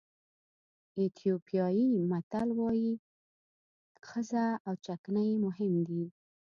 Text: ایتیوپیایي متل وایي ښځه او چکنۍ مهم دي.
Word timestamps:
ایتیوپیایي 0.97 1.89
متل 2.09 2.49
وایي 2.59 2.93
ښځه 4.07 4.45
او 4.67 4.73
چکنۍ 4.85 5.31
مهم 5.45 5.73
دي. 5.87 6.03